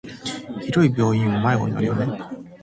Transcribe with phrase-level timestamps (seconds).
[0.63, 2.07] 広い病院は迷子になるよね。